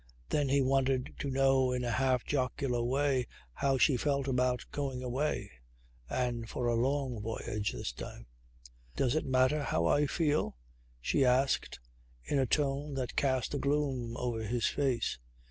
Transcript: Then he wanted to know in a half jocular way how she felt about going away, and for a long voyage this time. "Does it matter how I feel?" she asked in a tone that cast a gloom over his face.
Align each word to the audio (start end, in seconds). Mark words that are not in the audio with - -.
Then 0.29 0.49
he 0.49 0.63
wanted 0.63 1.13
to 1.19 1.29
know 1.29 1.71
in 1.71 1.83
a 1.83 1.91
half 1.91 2.25
jocular 2.25 2.81
way 2.81 3.27
how 3.53 3.77
she 3.77 3.97
felt 3.97 4.27
about 4.27 4.65
going 4.71 5.03
away, 5.03 5.51
and 6.09 6.49
for 6.49 6.65
a 6.65 6.73
long 6.73 7.21
voyage 7.21 7.71
this 7.71 7.91
time. 7.93 8.25
"Does 8.95 9.13
it 9.13 9.27
matter 9.27 9.61
how 9.61 9.85
I 9.85 10.07
feel?" 10.07 10.57
she 11.01 11.23
asked 11.23 11.79
in 12.23 12.39
a 12.39 12.47
tone 12.47 12.95
that 12.95 13.15
cast 13.15 13.53
a 13.53 13.59
gloom 13.59 14.17
over 14.17 14.39
his 14.41 14.65
face. 14.65 15.19